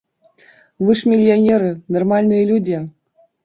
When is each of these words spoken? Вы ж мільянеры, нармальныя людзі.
Вы 0.87 0.95
ж 1.01 1.11
мільянеры, 1.11 1.69
нармальныя 1.99 2.51
людзі. 2.53 2.83